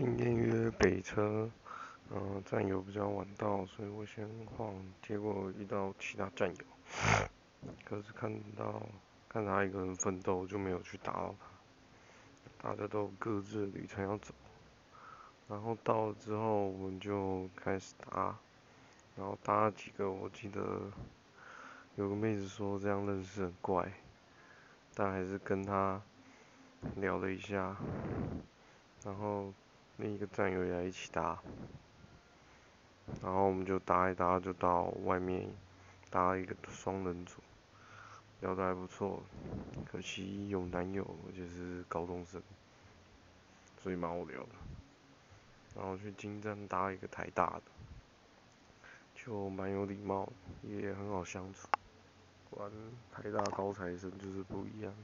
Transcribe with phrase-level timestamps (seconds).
[0.00, 1.46] 今天约北车，
[2.10, 4.74] 嗯，战友比较晚到，所以我先晃，
[5.06, 6.64] 结果遇到其他战友，
[7.84, 8.80] 可是看到
[9.28, 11.34] 看他一个人奋斗，就没有去打扰
[12.58, 14.32] 他，大家都各自旅程要走，
[15.46, 18.34] 然后到了之后我们就开始打，
[19.18, 20.90] 然后打了几个，我记得
[21.96, 23.92] 有个妹子说这样认识很怪，
[24.94, 26.00] 但还是跟她
[26.96, 27.76] 聊了一下，
[29.04, 29.52] 然后。
[30.00, 31.38] 另一个战友也一起打，
[33.22, 35.46] 然后我们就打一打，就到外面
[36.08, 37.42] 打一个双人组，
[38.40, 39.22] 聊得还不错，
[39.92, 42.40] 可惜有男友，就是高中生，
[43.82, 44.48] 所以蛮无聊的。
[45.76, 47.62] 然后去金站打一个台大的，
[49.14, 50.32] 就蛮有礼貌，
[50.62, 51.68] 也很好相处。
[52.48, 52.72] 果然
[53.12, 54.94] 台大高材生就是不一样。